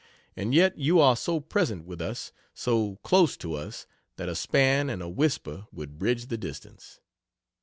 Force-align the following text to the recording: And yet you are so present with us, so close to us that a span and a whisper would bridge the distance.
And 0.35 0.51
yet 0.55 0.79
you 0.79 0.99
are 0.99 1.15
so 1.15 1.39
present 1.39 1.85
with 1.85 2.01
us, 2.01 2.31
so 2.55 2.95
close 3.03 3.37
to 3.37 3.53
us 3.53 3.85
that 4.15 4.27
a 4.29 4.33
span 4.33 4.89
and 4.89 4.99
a 4.99 5.07
whisper 5.07 5.67
would 5.71 5.99
bridge 5.99 6.25
the 6.25 6.39
distance. 6.39 6.99